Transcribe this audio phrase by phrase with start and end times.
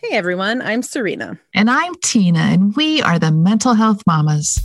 [0.00, 1.40] Hey everyone, I'm Serena.
[1.52, 4.60] And I'm Tina, and we are the Mental Health Mamas.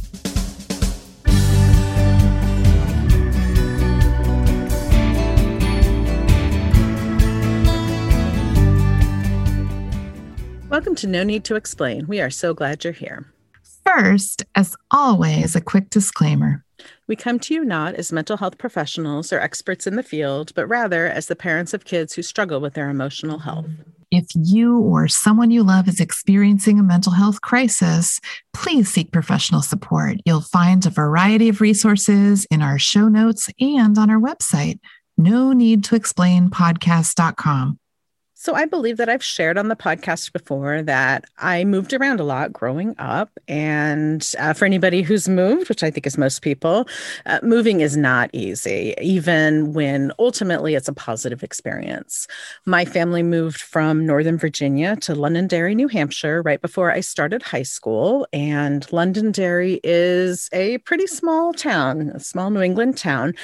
[10.69, 12.05] Welcome to No Need to Explain.
[12.05, 13.25] We are so glad you're here.
[13.83, 16.63] First, as always, a quick disclaimer.
[17.07, 20.67] We come to you not as mental health professionals or experts in the field, but
[20.67, 23.65] rather as the parents of kids who struggle with their emotional health.
[24.13, 28.19] If you or someone you love is experiencing a mental health crisis,
[28.53, 30.17] please seek professional support.
[30.23, 34.79] You'll find a variety of resources in our show notes and on our website,
[35.17, 37.79] no need to explain podcast.com.
[38.43, 42.25] So, I believe that I've shared on the podcast before that I moved around a
[42.25, 43.29] lot growing up.
[43.47, 46.85] And uh, for anybody who's moved, which I think is most people,
[47.25, 52.27] uh, moving is not easy, even when ultimately it's a positive experience.
[52.65, 57.63] My family moved from Northern Virginia to Londonderry, New Hampshire, right before I started high
[57.63, 58.27] school.
[58.33, 63.35] And Londonderry is a pretty small town, a small New England town,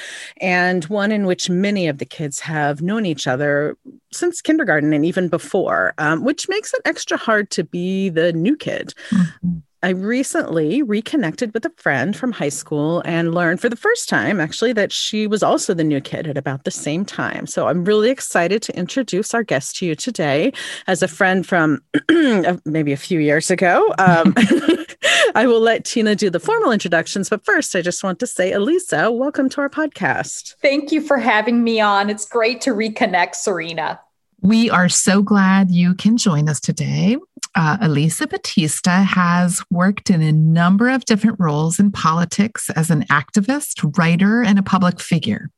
[0.42, 3.78] and one in which many of the kids have known each other
[4.12, 8.56] since kindergarten and even before, um, which makes it extra hard to be the new
[8.56, 8.94] kid.
[9.10, 9.58] Mm-hmm.
[9.82, 14.38] I recently reconnected with a friend from high school and learned for the first time,
[14.38, 17.46] actually, that she was also the new kid at about the same time.
[17.46, 20.52] So I'm really excited to introduce our guest to you today
[20.86, 21.82] as a friend from
[22.66, 23.94] maybe a few years ago.
[23.98, 24.34] Um,
[25.34, 28.52] I will let Tina do the formal introductions, but first, I just want to say,
[28.52, 30.56] Elisa, welcome to our podcast.
[30.60, 32.10] Thank you for having me on.
[32.10, 33.98] It's great to reconnect, Serena.
[34.42, 37.18] We are so glad you can join us today.
[37.56, 43.04] Uh, Elisa Batista has worked in a number of different roles in politics as an
[43.06, 45.50] activist, writer, and a public figure.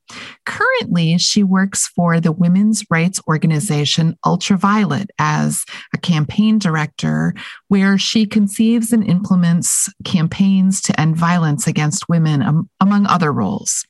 [0.47, 7.35] Currently, she works for the women's rights organization Ultraviolet as a campaign director,
[7.69, 13.85] where she conceives and implements campaigns to end violence against women, um, among other roles.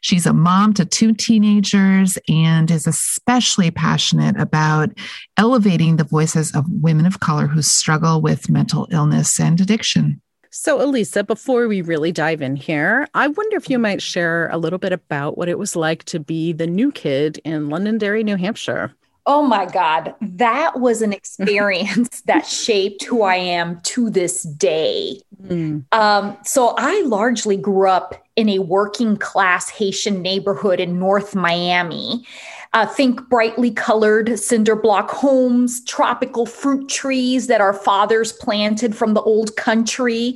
[0.00, 4.90] She's a mom to two teenagers and is especially passionate about
[5.36, 10.20] elevating the voices of women of color who struggle with mental illness and addiction.
[10.56, 14.56] So, Elisa, before we really dive in here, I wonder if you might share a
[14.56, 18.36] little bit about what it was like to be the new kid in Londonderry, New
[18.36, 18.94] Hampshire.
[19.26, 25.20] Oh my God, that was an experience that shaped who I am to this day.
[25.42, 25.84] Mm.
[25.92, 32.26] Um, so, I largely grew up in a working class Haitian neighborhood in North Miami.
[32.74, 39.14] Uh, think brightly colored cinder block homes, tropical fruit trees that our fathers planted from
[39.14, 40.34] the old country,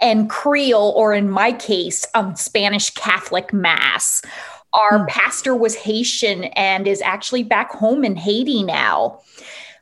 [0.00, 4.22] and Creole, or in my case, um, Spanish Catholic Mass.
[4.72, 5.08] Our mm.
[5.08, 9.20] pastor was Haitian and is actually back home in Haiti now.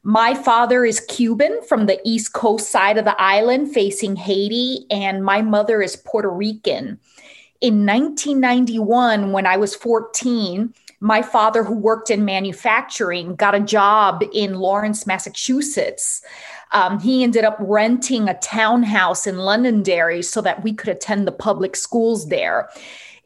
[0.03, 5.25] My father is Cuban from the East Coast side of the island facing Haiti, and
[5.25, 6.99] my mother is Puerto Rican.
[7.61, 14.23] In 1991, when I was 14, my father, who worked in manufacturing, got a job
[14.33, 16.23] in Lawrence, Massachusetts.
[16.73, 21.33] Um, he ended up renting a townhouse in Londonderry so that we could attend the
[21.33, 22.69] public schools there.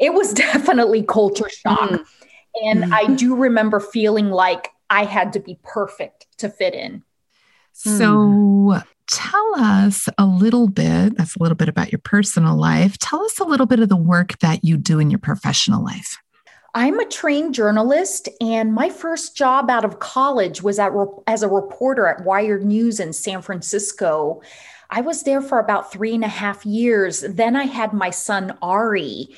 [0.02, 1.90] It was definitely culture shock.
[1.90, 2.04] Mm.
[2.62, 2.92] And mm.
[2.92, 7.02] I do remember feeling like I had to be perfect to fit in.
[7.72, 12.98] So, tell us a little bit that's a little bit about your personal life.
[12.98, 16.18] Tell us a little bit of the work that you do in your professional life.
[16.74, 20.92] I'm a trained journalist, and my first job out of college was at,
[21.26, 24.40] as a reporter at Wired News in San Francisco.
[24.88, 27.20] I was there for about three and a half years.
[27.20, 29.28] Then I had my son, Ari.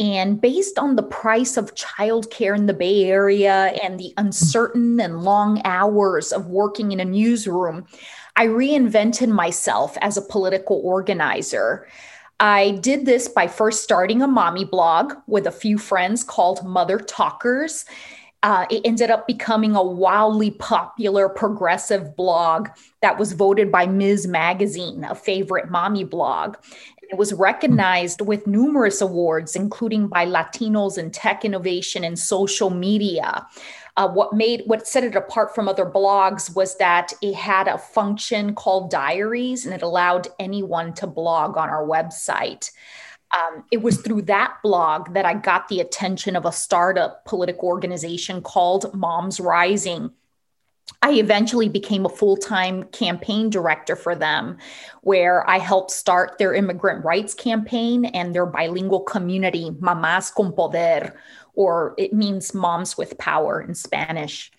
[0.00, 5.22] And based on the price of childcare in the Bay Area and the uncertain and
[5.22, 7.86] long hours of working in a newsroom,
[8.34, 11.86] I reinvented myself as a political organizer.
[12.40, 17.84] I did this by first starting a mommy blog with a few friends called MotherTalkers.
[18.42, 22.68] Uh, it ended up becoming a wildly popular progressive blog
[23.02, 24.26] that was voted by Ms.
[24.26, 26.56] Magazine, a favorite mommy blog.
[27.10, 33.46] It was recognized with numerous awards, including by Latinos in tech innovation and social media.
[33.96, 37.78] Uh, what made what set it apart from other blogs was that it had a
[37.78, 42.70] function called diaries and it allowed anyone to blog on our website.
[43.32, 47.68] Um, it was through that blog that I got the attention of a startup political
[47.68, 50.12] organization called MomsRising.
[51.02, 54.58] I eventually became a full time campaign director for them,
[55.00, 61.18] where I helped start their immigrant rights campaign and their bilingual community, Mamás con Poder,
[61.54, 64.52] or it means moms with power in Spanish.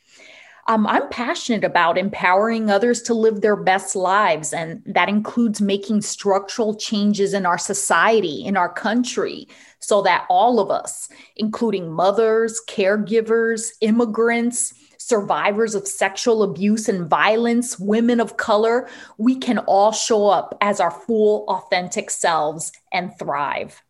[0.67, 6.01] Um, I'm passionate about empowering others to live their best lives, and that includes making
[6.01, 9.47] structural changes in our society, in our country,
[9.79, 17.79] so that all of us, including mothers, caregivers, immigrants, survivors of sexual abuse and violence,
[17.79, 18.87] women of color,
[19.17, 23.81] we can all show up as our full, authentic selves and thrive.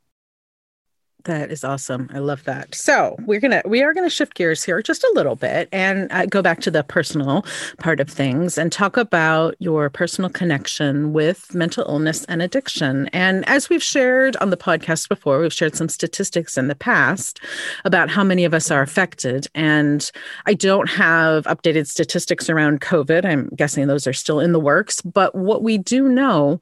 [1.26, 2.10] That is awesome.
[2.14, 2.74] I love that.
[2.74, 6.26] So we're gonna we are gonna shift gears here just a little bit and uh,
[6.26, 7.46] go back to the personal
[7.78, 13.08] part of things and talk about your personal connection with mental illness and addiction.
[13.10, 17.40] And as we've shared on the podcast before, we've shared some statistics in the past
[17.86, 19.48] about how many of us are affected.
[19.54, 20.10] And
[20.48, 23.26] I don't have updated statistics around COVID.
[23.26, 25.02] I'm guessing those are still in the works.
[25.02, 26.60] But what we do know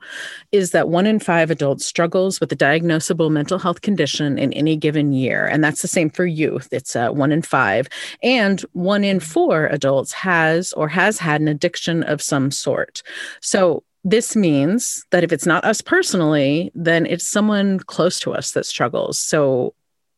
[0.52, 4.76] is that one in five adults struggles with a diagnosable mental health condition in any
[4.76, 5.46] given year.
[5.46, 6.70] And that's the same for youth.
[6.72, 7.88] It's uh, one in five.
[8.24, 13.02] And one in four adults has or has had an addiction of some sort.
[13.42, 18.52] So this means that if it's not us personally, then it's someone close to us
[18.52, 19.20] that struggles.
[19.20, 19.74] So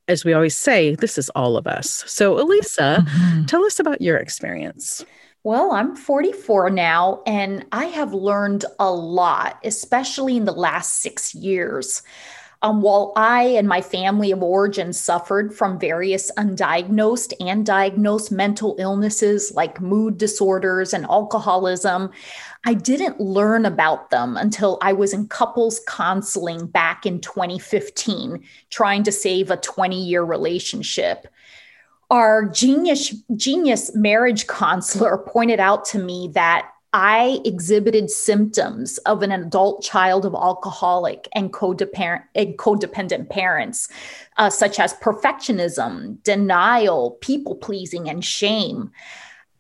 [0.08, 2.04] as we always say, this is all of us.
[2.06, 3.46] So, Elisa, mm-hmm.
[3.46, 5.06] tell us about your experience.
[5.44, 11.34] Well, I'm 44 now, and I have learned a lot, especially in the last six
[11.34, 12.04] years.
[12.64, 18.76] Um, while I and my family of origin suffered from various undiagnosed and diagnosed mental
[18.78, 22.12] illnesses like mood disorders and alcoholism,
[22.64, 29.04] I didn't learn about them until I was in couples counseling back in 2015, trying
[29.04, 31.28] to save a 20 year relationship.
[32.12, 39.32] Our genius, genius marriage counselor pointed out to me that I exhibited symptoms of an
[39.32, 43.88] adult child of alcoholic and codependent, parents,
[44.38, 48.92] uh, such as perfectionism, denial, people pleasing, and shame.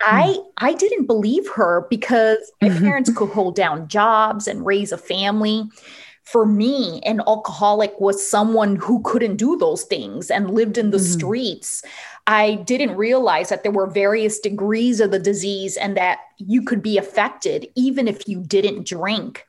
[0.01, 0.41] I hmm.
[0.57, 2.83] I didn't believe her because my mm-hmm.
[2.83, 5.69] parents could hold down jobs and raise a family.
[6.23, 10.97] For me, an alcoholic was someone who couldn't do those things and lived in the
[10.97, 11.19] mm-hmm.
[11.19, 11.83] streets.
[12.27, 16.81] I didn't realize that there were various degrees of the disease and that you could
[16.81, 19.45] be affected even if you didn't drink.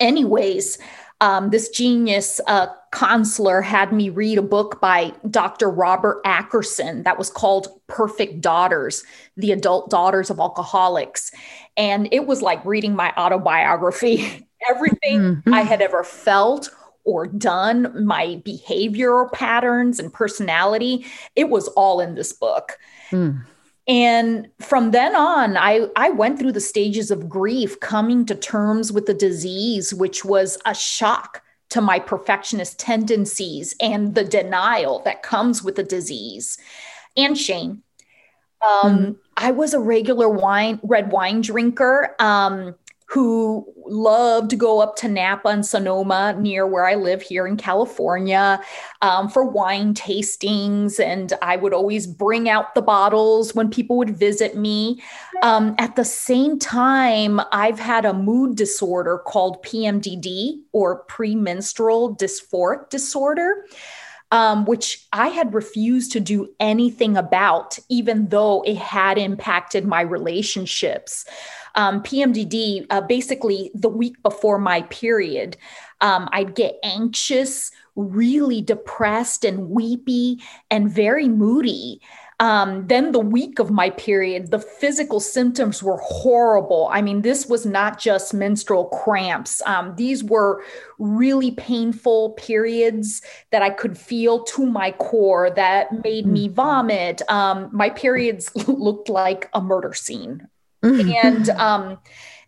[0.00, 0.78] Anyways,
[1.20, 5.68] um, this genius uh, counselor had me read a book by Dr.
[5.68, 9.04] Robert Ackerman that was called Perfect Daughters,
[9.36, 11.32] the adult daughters of alcoholics.
[11.76, 14.46] And it was like reading my autobiography.
[14.68, 15.54] Everything mm-hmm.
[15.54, 16.70] I had ever felt
[17.04, 21.06] or done, my behavioral patterns and personality,
[21.36, 22.78] it was all in this book.
[23.10, 23.44] Mm.
[23.86, 28.92] And from then on, I, I went through the stages of grief, coming to terms
[28.92, 35.22] with the disease, which was a shock to my perfectionist tendencies and the denial that
[35.22, 36.58] comes with the disease
[37.16, 37.82] and shame.
[38.60, 42.16] Um, mm I was a regular wine, red wine drinker.
[42.18, 42.74] Um,
[43.08, 47.56] who love to go up to Napa and Sonoma near where I live here in
[47.56, 48.60] California
[49.00, 51.00] um, for wine tastings.
[51.00, 55.02] And I would always bring out the bottles when people would visit me.
[55.42, 62.90] Um, at the same time, I've had a mood disorder called PMDD or premenstrual dysphoric
[62.90, 63.64] disorder.
[64.30, 70.02] Um, which I had refused to do anything about, even though it had impacted my
[70.02, 71.24] relationships
[71.78, 75.56] um, PMDD, uh, basically the week before my period,
[76.00, 80.42] um, I'd get anxious, really depressed and weepy,
[80.72, 82.00] and very moody.
[82.40, 86.88] Um, then the week of my period, the physical symptoms were horrible.
[86.90, 89.62] I mean, this was not just menstrual cramps.
[89.64, 90.64] Um, these were
[90.98, 96.52] really painful periods that I could feel to my core that made me mm.
[96.52, 97.22] vomit.
[97.28, 100.48] Um, my periods looked like a murder scene
[100.82, 101.98] and um,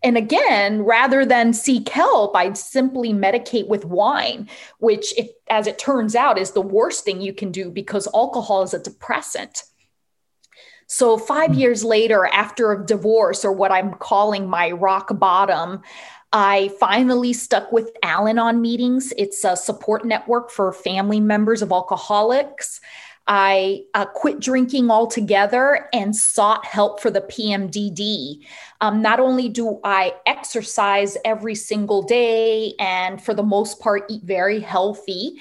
[0.03, 5.79] and again, rather than seek help, I'd simply medicate with wine, which, if, as it
[5.79, 9.65] turns out, is the worst thing you can do because alcohol is a depressant.
[10.87, 11.61] So, five mm-hmm.
[11.61, 15.83] years later, after a divorce, or what I'm calling my rock bottom,
[16.33, 19.13] I finally stuck with Al Anon meetings.
[19.19, 22.81] It's a support network for family members of alcoholics.
[23.27, 28.45] I uh, quit drinking altogether and sought help for the PMDD.
[28.81, 34.25] Um, not only do I exercise every single day and for the most part eat
[34.25, 35.41] very healthy,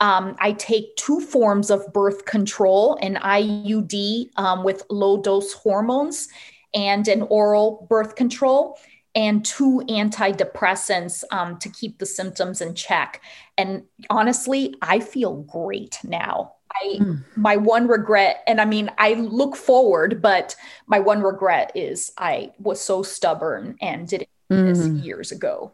[0.00, 6.28] um, I take two forms of birth control an IUD um, with low dose hormones
[6.74, 8.78] and an oral birth control
[9.14, 13.20] and two antidepressants um, to keep the symptoms in check.
[13.58, 16.54] And honestly, I feel great now.
[16.80, 17.22] I, mm.
[17.36, 20.56] my one regret, and I mean, I look forward, but
[20.86, 25.04] my one regret is I was so stubborn and did it mm.
[25.04, 25.72] years ago.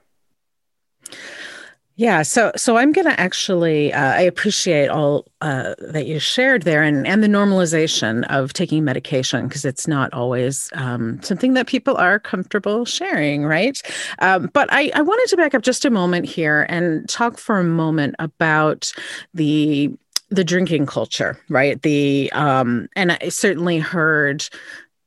[1.98, 6.64] Yeah, so so I'm going to actually uh, I appreciate all uh, that you shared
[6.64, 11.66] there and and the normalization of taking medication because it's not always um, something that
[11.66, 13.80] people are comfortable sharing, right?
[14.18, 17.58] Um, but I, I wanted to back up just a moment here and talk for
[17.58, 18.92] a moment about
[19.32, 19.90] the
[20.30, 21.80] the drinking culture, right?
[21.82, 24.48] The um, and I certainly heard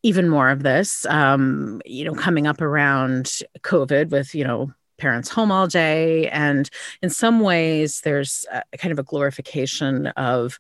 [0.01, 5.29] even more of this, um, you know, coming up around COVID with you know parents
[5.29, 6.29] home all day.
[6.29, 6.69] And
[7.01, 10.59] in some ways, there's a, kind of a glorification of,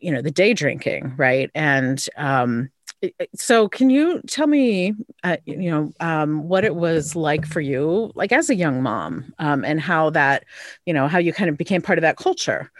[0.00, 1.50] you know, the day drinking, right?
[1.54, 2.70] And um,
[3.34, 8.10] so can you tell me uh, you know um, what it was like for you
[8.14, 10.44] like as a young mom um, and how that
[10.86, 12.70] you know how you kind of became part of that culture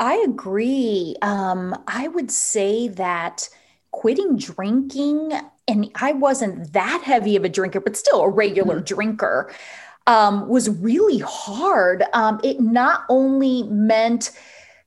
[0.00, 3.48] i agree um, i would say that
[3.90, 5.32] quitting drinking
[5.68, 8.94] and i wasn't that heavy of a drinker but still a regular mm-hmm.
[8.94, 9.50] drinker
[10.06, 12.04] um, was really hard.
[12.12, 14.30] Um, it not only meant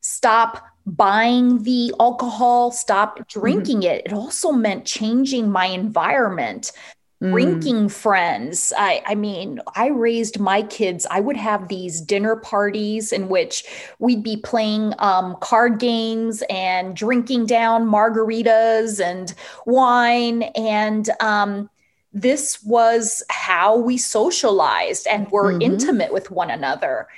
[0.01, 3.39] stop buying the alcohol, stop mm-hmm.
[3.39, 3.91] drinking mm-hmm.
[3.91, 6.71] it, it also meant changing my environment.
[7.21, 7.31] Mm.
[7.31, 8.71] Drinking friends.
[8.77, 11.05] I, I mean, I raised my kids.
[11.11, 13.65] I would have these dinner parties in which
[13.99, 19.33] we'd be playing um, card games and drinking down margaritas and
[19.65, 20.43] wine.
[20.55, 21.69] And um,
[22.13, 25.61] this was how we socialized and were mm-hmm.
[25.61, 27.09] intimate with one another.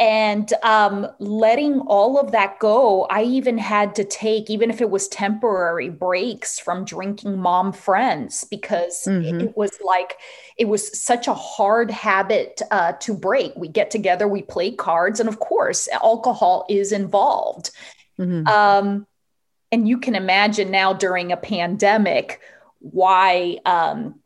[0.00, 4.90] And um, letting all of that go, I even had to take, even if it
[4.90, 9.40] was temporary breaks from drinking mom friends, because mm-hmm.
[9.40, 10.14] it, was like,
[10.58, 13.52] it was such a hard habit uh, to break.
[13.54, 17.70] We get together, we play cards, and of course, alcohol is involved.
[18.18, 18.48] Mm-hmm.
[18.48, 19.06] Um,
[19.70, 22.40] and you can imagine now during a pandemic
[22.80, 24.20] why um,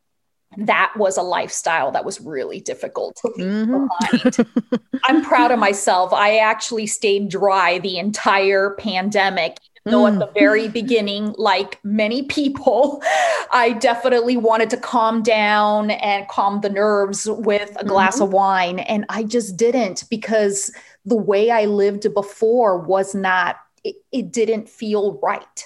[0.56, 3.86] that was a lifestyle that was really difficult to leave mm-hmm.
[4.00, 4.82] behind.
[5.04, 6.12] I'm proud of myself.
[6.12, 9.58] I actually stayed dry the entire pandemic.
[9.84, 10.12] Though mm.
[10.12, 13.00] at the very beginning, like many people,
[13.52, 18.24] I definitely wanted to calm down and calm the nerves with a glass mm-hmm.
[18.24, 18.78] of wine.
[18.80, 20.70] And I just didn't because
[21.04, 25.64] the way I lived before was not, it, it didn't feel right.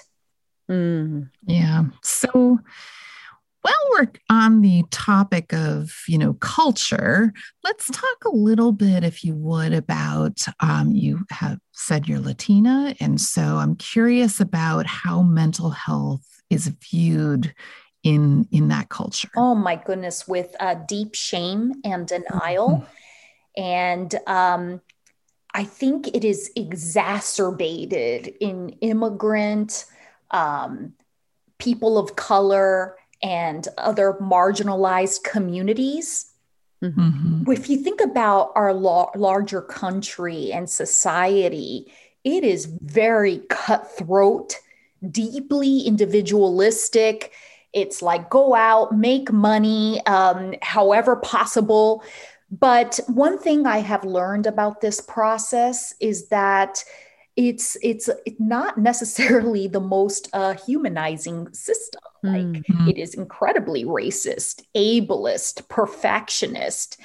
[0.69, 1.29] Mm.
[1.45, 1.85] Yeah.
[2.01, 2.59] So,
[3.63, 7.31] while we're on the topic of, you know, culture,
[7.63, 12.93] let's talk a little bit, if you would, about um, you have said you're Latina,
[12.99, 17.55] and so I'm curious about how mental health is viewed
[18.03, 19.29] in in that culture.
[19.37, 23.63] Oh my goodness, with uh, deep shame and denial, mm-hmm.
[23.63, 24.81] and um,
[25.53, 29.85] I think it is exacerbated in immigrant
[30.31, 30.93] um,
[31.59, 36.31] people of color and other marginalized communities.
[36.83, 37.49] Mm-hmm.
[37.49, 41.91] If you think about our la- larger country and society,
[42.25, 44.59] it is very cutthroat,
[45.09, 47.31] deeply individualistic.
[47.71, 52.03] It's like go out, make money, um, however possible.
[52.51, 56.83] But one thing I have learned about this process is that
[57.35, 62.87] it's it's it's not necessarily the most uh, humanizing system like mm-hmm.
[62.87, 66.99] it is incredibly racist ableist perfectionist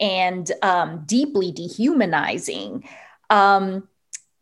[0.00, 2.88] and um, deeply dehumanizing
[3.30, 3.86] um,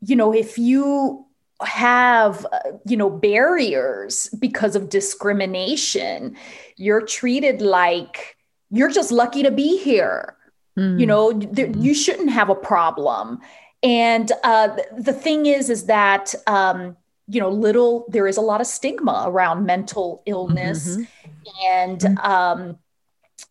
[0.01, 1.27] you know if you
[1.63, 6.37] have uh, you know barriers because of discrimination
[6.77, 8.37] you're treated like
[8.71, 10.37] you're just lucky to be here
[10.79, 10.99] mm-hmm.
[10.99, 13.41] you know th- you shouldn't have a problem
[13.85, 16.97] and uh, the thing is, is that um,
[17.29, 21.67] you know, little there is a lot of stigma around mental illness, mm-hmm.
[21.67, 22.19] and mm-hmm.
[22.19, 22.79] um,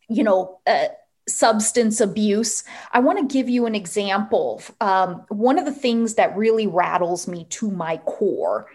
[0.09, 0.59] you know.
[0.67, 0.87] Uh,
[1.25, 2.65] substance abuse.
[2.91, 4.61] I want to give you an example.
[4.81, 8.67] Um, one of the things that really rattles me to my core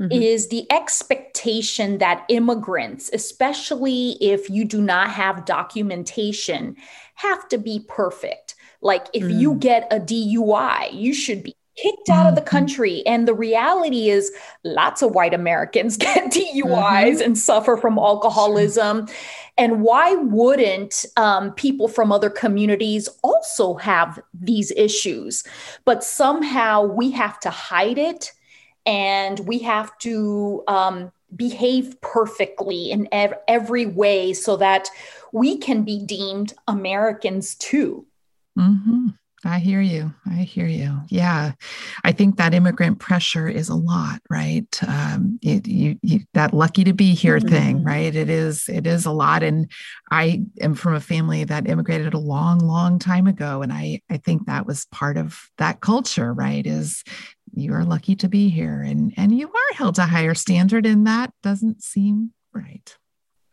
[0.00, 0.10] mm-hmm.
[0.10, 6.74] is the expectation that immigrants, especially if you do not have documentation,
[7.14, 8.55] have to be perfect.
[8.80, 9.38] Like if mm.
[9.38, 12.48] you get a DUI, you should be kicked out of the mm-hmm.
[12.48, 13.06] country.
[13.06, 14.32] And the reality is,
[14.64, 17.22] lots of white Americans get DUIs mm-hmm.
[17.22, 19.08] and suffer from alcoholism.
[19.58, 25.44] And why wouldn't um, people from other communities also have these issues?
[25.84, 28.32] But somehow we have to hide it
[28.84, 34.88] and we have to um, behave perfectly in ev- every way so that
[35.32, 38.05] we can be deemed Americans too.
[38.56, 39.08] Mm-hmm.
[39.44, 40.14] I hear you.
[40.26, 41.00] I hear you.
[41.08, 41.52] Yeah,
[42.02, 44.66] I think that immigrant pressure is a lot, right?
[44.86, 47.48] Um, it, you, you, that lucky to be here mm-hmm.
[47.48, 48.14] thing, right?
[48.14, 48.68] It is.
[48.68, 49.70] It is a lot, and
[50.10, 54.16] I am from a family that immigrated a long, long time ago, and I I
[54.16, 56.66] think that was part of that culture, right?
[56.66, 57.04] Is
[57.52, 61.06] you are lucky to be here, and and you are held to higher standard, and
[61.06, 62.96] that doesn't seem right.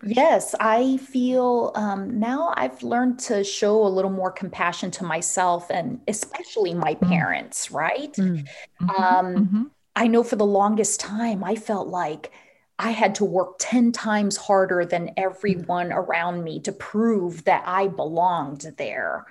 [0.06, 5.70] Yes, I feel um, now I've learned to show a little more compassion to myself
[5.70, 7.08] and especially my mm.
[7.08, 8.14] parents, right?
[8.14, 8.90] Mm-hmm.
[8.90, 9.64] Um, mm-hmm.
[9.96, 12.32] I know for the longest time, I felt like
[12.80, 17.88] I had to work 10 times harder than everyone around me to prove that I
[17.88, 19.26] belonged there.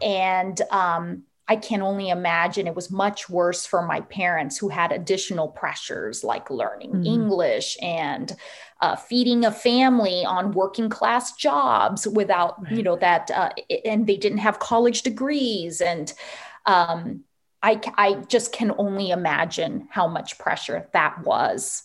[0.00, 4.92] And um, I can only imagine it was much worse for my parents who had
[4.92, 7.06] additional pressures like learning mm-hmm.
[7.06, 8.34] English and
[8.80, 12.72] uh, feeding a family on working class jobs without, right.
[12.72, 13.50] you know, that, uh,
[13.84, 15.82] and they didn't have college degrees.
[15.82, 16.12] And
[16.64, 17.24] um,
[17.62, 21.82] I, I just can only imagine how much pressure that was.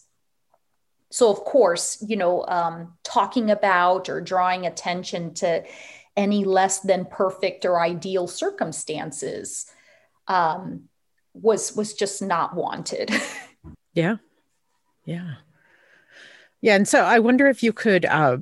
[1.12, 5.64] So, of course, you know, um, talking about or drawing attention to
[6.20, 9.66] any less than perfect or ideal circumstances
[10.28, 10.90] um,
[11.34, 13.10] was was just not wanted.
[13.94, 14.18] yeah,
[15.06, 15.36] yeah,
[16.62, 16.76] yeah.
[16.76, 18.38] And so I wonder if you could uh,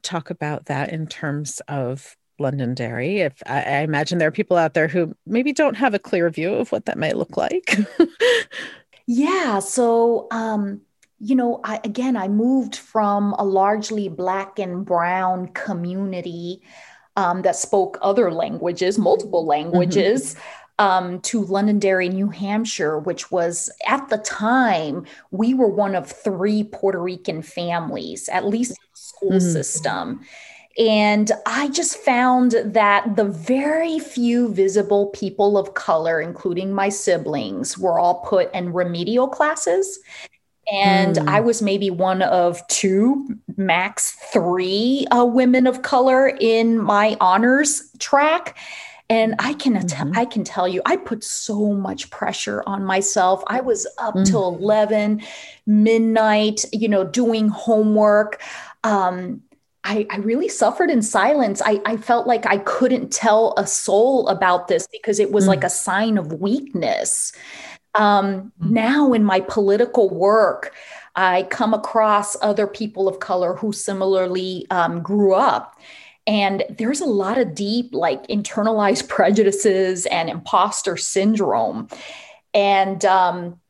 [0.00, 3.20] talk about that in terms of Londonderry.
[3.20, 6.30] If I, I imagine there are people out there who maybe don't have a clear
[6.30, 7.76] view of what that might look like.
[9.06, 9.58] yeah.
[9.58, 10.28] So.
[10.30, 10.80] Um,
[11.24, 16.62] you know, I, again, I moved from a largely black and brown community
[17.16, 20.34] um, that spoke other languages, multiple languages.
[20.34, 20.58] Mm-hmm.
[20.78, 26.64] Um, to Londonderry, New Hampshire, which was at the time, we were one of three
[26.64, 29.52] Puerto Rican families, at least in the school mm-hmm.
[29.52, 30.20] system.
[30.78, 37.78] And I just found that the very few visible people of color, including my siblings,
[37.78, 40.00] were all put in remedial classes.
[40.72, 41.28] And mm.
[41.28, 47.90] I was maybe one of two, max three uh, women of color in my honors
[47.98, 48.56] track.
[49.10, 50.18] And I can mm-hmm.
[50.18, 53.42] I can tell you, I put so much pressure on myself.
[53.48, 54.24] I was up mm.
[54.24, 55.20] till 11
[55.66, 58.42] midnight, you know, doing homework.
[58.82, 59.42] Um,
[59.84, 61.60] I, I, really suffered in silence.
[61.64, 65.48] I, I, felt like I couldn't tell a soul about this because it was mm.
[65.48, 67.32] like a sign of weakness.
[67.94, 68.74] Um, mm-hmm.
[68.74, 70.74] Now, in my political work,
[71.14, 75.78] I come across other people of color who similarly um, grew up.
[76.26, 81.88] And there's a lot of deep, like internalized prejudices and imposter syndrome.
[82.54, 83.60] And um,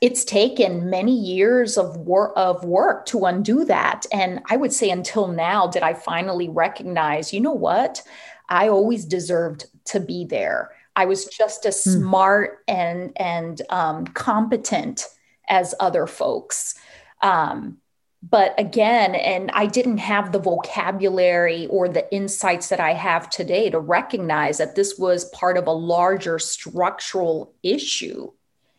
[0.00, 4.06] it's taken many years of work of work to undo that.
[4.12, 8.02] And I would say until now, did I finally recognize, you know what?
[8.48, 10.71] I always deserved to be there.
[10.96, 11.98] I was just as mm.
[11.98, 15.06] smart and and um, competent
[15.48, 16.74] as other folks.
[17.22, 17.78] Um,
[18.22, 23.68] but again, and I didn't have the vocabulary or the insights that I have today
[23.70, 28.30] to recognize that this was part of a larger structural issue.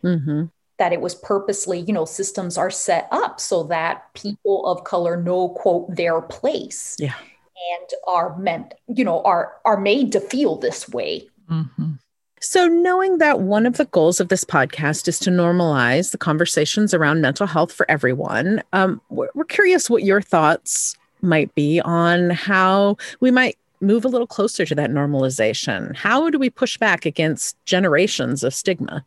[0.04, 0.46] Mm-hmm.
[0.80, 5.22] That it was purposely, you know, systems are set up so that people of color
[5.22, 6.96] know, quote, their place.
[7.00, 7.14] Yeah.
[7.76, 11.30] And are meant, you know, are are made to feel this way.
[11.50, 11.94] Mm-hmm.
[12.44, 16.94] So, knowing that one of the goals of this podcast is to normalize the conversations
[16.94, 22.32] around mental health for everyone, um, we're, we're curious what your thoughts might be on
[22.32, 25.96] how we might move a little closer to that normalization.
[25.96, 29.06] How do we push back against generations of stigma?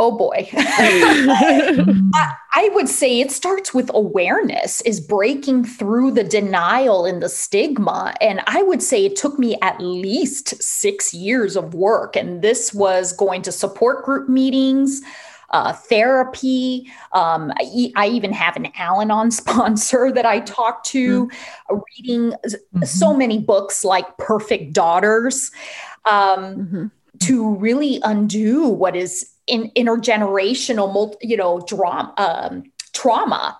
[0.00, 7.04] Oh boy I, I, would say it starts with awareness is breaking through the denial
[7.04, 11.74] and the stigma and i would say it took me at least six years of
[11.74, 15.02] work and this was going to support group meetings
[15.50, 16.88] uh, therapy.
[17.12, 21.76] Um, I, I, even have an Al Anon sponsor that I talk to, mm-hmm.
[21.98, 22.84] reading mm-hmm.
[22.84, 25.50] so many books like Perfect Daughters
[26.08, 26.86] um, mm-hmm.
[27.20, 33.58] to really undo what is in intergenerational, you know, drama, um, trauma.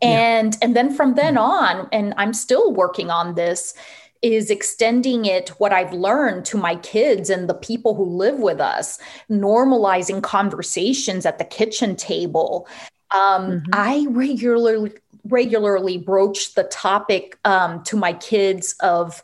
[0.00, 0.58] And yeah.
[0.62, 1.78] and then from then mm-hmm.
[1.78, 3.74] on, and I'm still working on this,
[4.22, 8.60] is extending it what I've learned to my kids and the people who live with
[8.60, 8.98] us,
[9.30, 12.66] normalizing conversations at the kitchen table.
[13.12, 13.70] Um, mm-hmm.
[13.72, 14.92] I regularly
[15.24, 19.22] regularly broach the topic um, to my kids of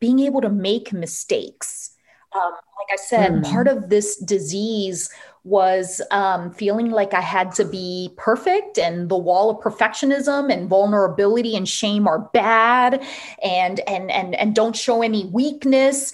[0.00, 1.95] being able to make mistakes.
[2.36, 3.50] Um, like I said, mm.
[3.50, 5.10] part of this disease
[5.44, 10.68] was um, feeling like I had to be perfect, and the wall of perfectionism and
[10.68, 13.02] vulnerability and shame are bad,
[13.42, 16.12] and and and and don't show any weakness.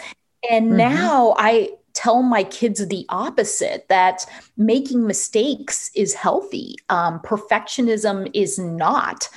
[0.50, 0.76] And mm-hmm.
[0.76, 4.24] now I tell my kids the opposite that
[4.56, 9.28] making mistakes is healthy, um, perfectionism is not.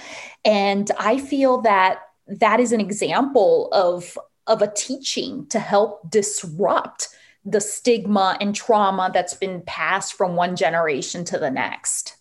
[0.45, 7.09] And I feel that that is an example of, of a teaching to help disrupt
[7.45, 12.17] the stigma and trauma that's been passed from one generation to the next.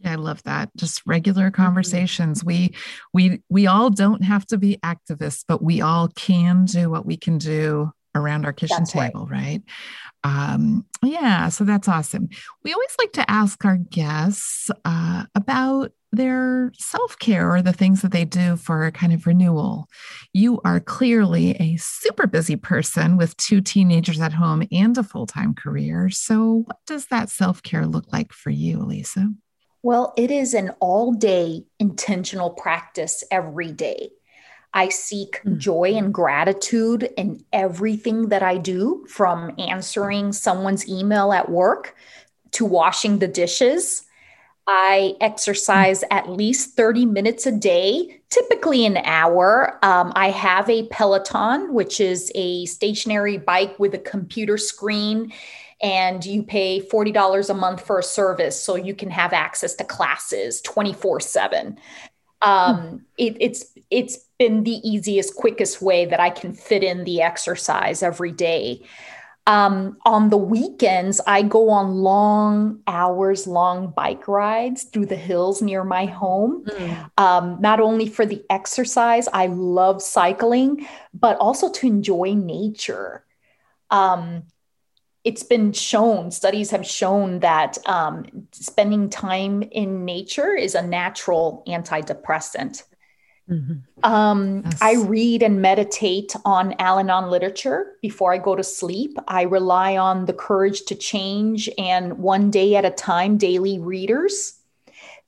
[0.00, 0.70] Yeah, I love that.
[0.76, 1.62] Just regular mm-hmm.
[1.62, 2.44] conversations.
[2.44, 2.74] We
[3.12, 7.16] we we all don't have to be activists, but we all can do what we
[7.16, 9.62] can do around our kitchen that's table, right?
[10.24, 10.52] right?
[10.52, 12.28] Um, yeah, so that's awesome.
[12.64, 18.02] We always like to ask our guests uh, about their self care or the things
[18.02, 19.88] that they do for a kind of renewal.
[20.32, 25.26] You are clearly a super busy person with two teenagers at home and a full
[25.26, 26.08] time career.
[26.10, 29.32] So, what does that self care look like for you, Lisa?
[29.82, 34.10] Well, it is an all day intentional practice every day.
[34.74, 35.58] I seek mm.
[35.58, 41.94] joy and gratitude in everything that I do, from answering someone's email at work
[42.52, 44.04] to washing the dishes.
[44.70, 49.78] I exercise at least 30 minutes a day, typically an hour.
[49.82, 55.32] Um, I have a Peloton, which is a stationary bike with a computer screen
[55.80, 59.84] and you pay $40 a month for a service so you can have access to
[59.84, 61.78] classes 24 7
[62.42, 62.96] um, hmm.
[63.16, 68.02] it, it's it's been the easiest quickest way that i can fit in the exercise
[68.02, 68.82] every day
[69.48, 75.60] um, on the weekends i go on long hours long bike rides through the hills
[75.60, 77.10] near my home mm.
[77.18, 83.24] um, not only for the exercise i love cycling but also to enjoy nature
[83.90, 84.44] um,
[85.24, 91.62] it's been shown, studies have shown that um, spending time in nature is a natural
[91.66, 92.84] antidepressant.
[93.48, 94.10] Mm-hmm.
[94.10, 94.78] Um, yes.
[94.80, 99.16] I read and meditate on Al Anon literature before I go to sleep.
[99.26, 104.58] I rely on the courage to change and one day at a time daily readers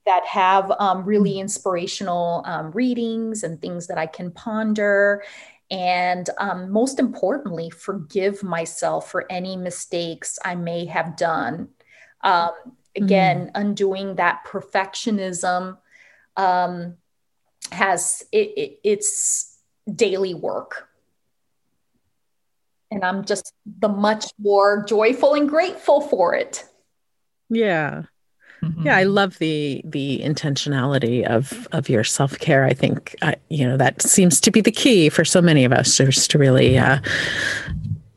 [0.05, 1.39] that have um, really mm.
[1.39, 5.23] inspirational um, readings and things that I can ponder
[5.71, 11.69] and um, most importantly, forgive myself for any mistakes I may have done.
[12.21, 12.51] Um,
[12.93, 13.51] again, mm.
[13.55, 15.77] undoing that perfectionism
[16.35, 16.97] um,
[17.71, 19.57] has it, it, it's
[19.93, 20.87] daily work.
[22.89, 26.65] And I'm just the much more joyful and grateful for it.
[27.49, 28.03] Yeah.
[28.61, 28.85] Mm-hmm.
[28.85, 32.63] Yeah, I love the the intentionality of of your self care.
[32.63, 35.73] I think uh, you know that seems to be the key for so many of
[35.73, 36.99] us, just to really uh,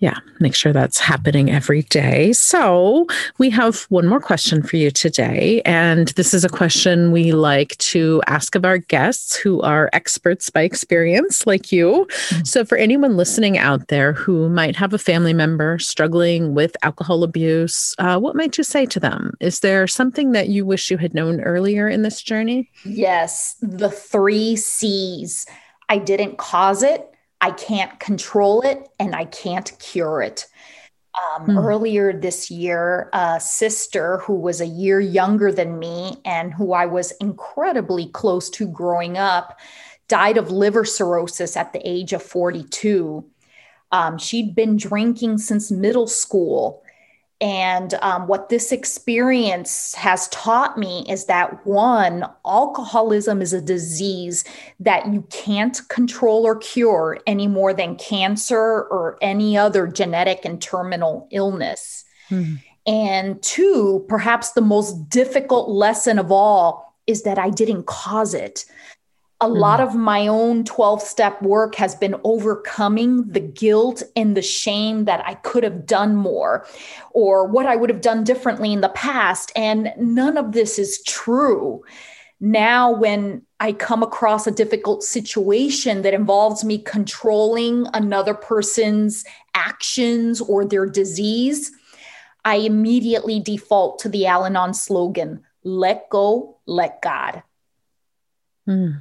[0.05, 2.31] yeah, make sure that's happening every day.
[2.35, 3.07] So,
[3.39, 5.63] we have one more question for you today.
[5.65, 10.51] And this is a question we like to ask of our guests who are experts
[10.51, 12.07] by experience, like you.
[12.11, 12.45] Mm-hmm.
[12.45, 17.25] So, for anyone listening out there who might have a family member struggling with alcohol
[17.25, 19.33] abuse, uh, what might you say to them?
[19.41, 22.71] Is there something that you wish you had known earlier in this journey?
[22.85, 25.47] Yes, the three C's.
[25.89, 27.14] I didn't cause it.
[27.41, 30.47] I can't control it and I can't cure it.
[31.37, 31.65] Um, mm.
[31.65, 36.87] Earlier this year, a sister who was a year younger than me and who I
[36.87, 39.59] was incredibly close to growing up
[40.09, 43.25] died of liver cirrhosis at the age of 42.
[43.93, 46.84] Um, she'd been drinking since middle school
[47.41, 54.45] and um, what this experience has taught me is that one, alcoholism is a disease
[54.81, 60.63] that you can't control or cure any more than cancer or any other genetic and
[60.63, 62.05] terminal illness.
[62.31, 62.55] Mm-hmm.
[62.87, 68.65] And two, perhaps the most difficult lesson of all is that I didn't cause it
[69.45, 69.59] a mm-hmm.
[69.59, 75.05] lot of my own 12 step work has been overcoming the guilt and the shame
[75.05, 76.67] that I could have done more
[77.11, 79.53] or what I would have done differently in the past.
[79.55, 81.85] And none of this is true.
[82.41, 90.41] Now, when I come across a difficult situation that involves me controlling another person's actions
[90.41, 91.71] or their disease,
[92.45, 97.43] I immediately default to the Al Anon slogan let go, let God.
[98.69, 99.01] Mm.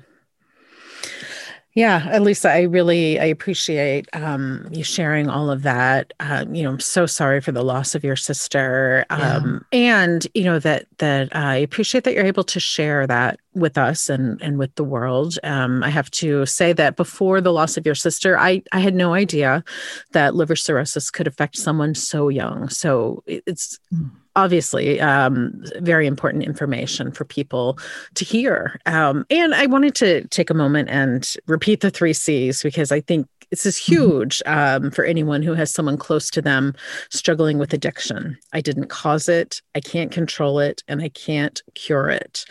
[1.76, 6.14] Yeah, Elisa, I really I appreciate um, you sharing all of that.
[6.20, 10.04] Um, you know, I'm so sorry for the loss of your sister, um, yeah.
[10.04, 14.08] and you know that that I appreciate that you're able to share that with us
[14.08, 15.40] and and with the world.
[15.44, 18.94] Um, I have to say that before the loss of your sister, I I had
[18.94, 19.64] no idea
[20.12, 22.70] that liver cirrhosis could affect someone so young.
[22.70, 23.80] So it's.
[23.92, 27.78] Mm obviously um, very important information for people
[28.16, 28.80] to hear.
[28.86, 33.02] Um, and I wanted to take a moment and repeat the three C's because I
[33.02, 33.94] think This is mm-hmm.
[33.94, 36.74] huge um, for anyone who has someone close to them
[37.10, 38.36] struggling with addiction.
[38.52, 42.46] I didn't cause it, I can't control it, and I can't cure it.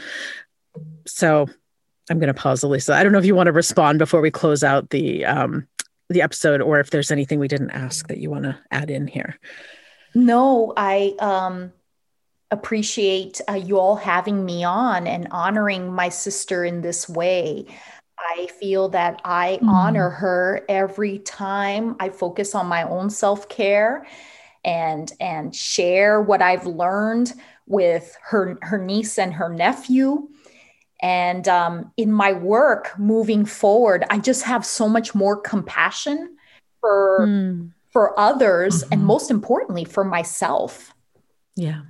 [1.07, 1.49] So
[2.09, 2.95] I'm going to pause, Elisa.
[2.95, 5.66] I don't know if you want to respond before we close out the um,
[6.09, 9.09] the episode, or if there's anything we didn't ask that you want to add in
[9.09, 9.38] here.
[10.14, 11.72] No, I um,
[12.51, 17.66] appreciate uh, you all having me on and honoring my sister in this way.
[18.18, 19.68] I feel that I mm.
[19.68, 24.07] honor her every time I focus on my own self-care
[24.64, 27.33] and and share what I've learned
[27.66, 30.29] with her her niece and her nephew.
[31.01, 36.37] And um, in my work moving forward, I just have so much more compassion
[36.81, 37.72] for mm.
[37.92, 38.92] For others, mm-hmm.
[38.94, 40.94] and most importantly, for myself.
[41.57, 41.83] Yeah,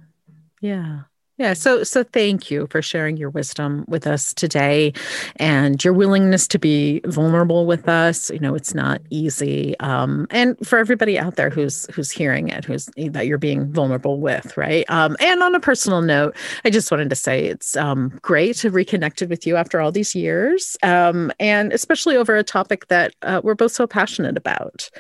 [0.61, 1.03] yeah.
[1.39, 4.93] Yeah, so so thank you for sharing your wisdom with us today
[5.37, 8.31] and your willingness to be vulnerable with us.
[8.31, 9.75] You know, it's not easy.
[9.81, 14.21] Um, and for everybody out there who's who's hearing it, who's that you're being vulnerable
[14.21, 14.85] with, right?
[14.89, 16.37] Um, and on a personal note,
[16.67, 20.15] I just wanted to say it's um, great to reconnected with you after all these
[20.15, 20.77] years.
[20.83, 24.91] Um, and especially over a topic that uh, we're both so passionate about.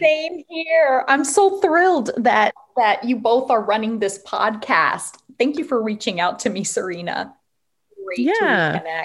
[0.00, 1.04] Same here.
[1.08, 5.18] I'm so thrilled that that you both are running this podcast.
[5.38, 7.34] Thank you for reaching out to me, Serena.
[8.04, 9.04] Great yeah.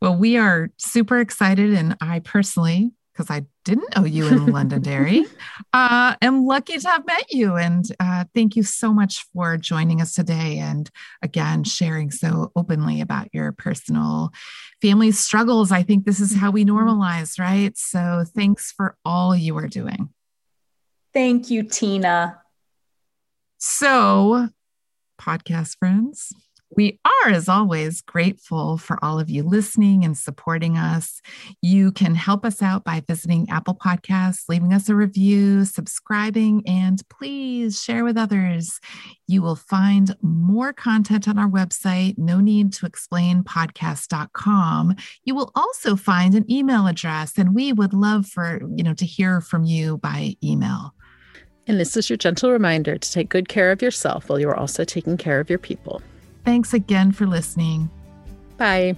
[0.00, 5.24] Well, we are super excited, and I personally, because I didn't know you in Londonderry,
[5.72, 7.56] uh, am lucky to have met you.
[7.56, 10.90] And uh, thank you so much for joining us today, and
[11.22, 14.32] again sharing so openly about your personal
[14.80, 15.70] family struggles.
[15.70, 16.76] I think this is how we mm-hmm.
[16.76, 17.76] normalize, right?
[17.78, 20.10] So thanks for all you are doing.
[21.12, 22.40] Thank you, Tina.
[23.58, 24.48] So,
[25.20, 26.32] podcast friends,
[26.74, 31.20] we are, as always, grateful for all of you listening and supporting us.
[31.60, 37.06] You can help us out by visiting Apple Podcasts, leaving us a review, subscribing, and
[37.10, 38.80] please share with others.
[39.26, 44.94] You will find more content on our website, no need to explain podcast.com.
[45.24, 49.04] You will also find an email address, and we would love for you know to
[49.04, 50.94] hear from you by email.
[51.66, 54.56] And this is your gentle reminder to take good care of yourself while you are
[54.56, 56.02] also taking care of your people.
[56.44, 57.88] Thanks again for listening.
[58.56, 58.96] Bye.